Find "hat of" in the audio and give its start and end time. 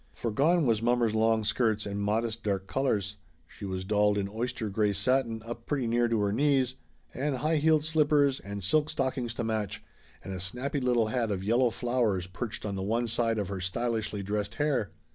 11.09-11.43